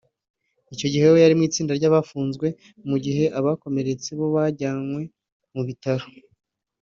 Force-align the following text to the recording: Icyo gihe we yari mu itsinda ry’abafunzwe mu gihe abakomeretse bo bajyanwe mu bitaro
Icyo 0.73 0.87
gihe 0.93 1.05
we 1.11 1.17
yari 1.23 1.33
mu 1.37 1.43
itsinda 1.49 1.71
ry’abafunzwe 1.79 2.47
mu 2.89 2.97
gihe 3.05 3.25
abakomeretse 3.39 4.09
bo 4.19 4.27
bajyanwe 4.35 5.01
mu 5.53 5.61
bitaro 5.67 6.05